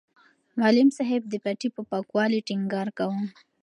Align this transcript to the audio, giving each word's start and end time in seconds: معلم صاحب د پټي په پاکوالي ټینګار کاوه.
معلم 0.59 0.89
صاحب 0.97 1.21
د 1.29 1.33
پټي 1.43 1.69
په 1.75 1.81
پاکوالي 1.89 2.39
ټینګار 2.47 2.87
کاوه. 2.97 3.21